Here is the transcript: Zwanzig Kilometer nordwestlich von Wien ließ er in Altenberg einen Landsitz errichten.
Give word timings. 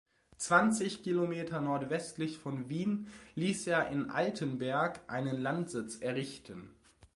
Zwanzig 0.39 1.03
Kilometer 1.03 1.61
nordwestlich 1.61 2.39
von 2.39 2.69
Wien 2.69 3.05
ließ 3.35 3.67
er 3.67 3.89
in 3.89 4.09
Altenberg 4.09 4.99
einen 5.07 5.39
Landsitz 5.39 5.99
errichten. 6.01 6.71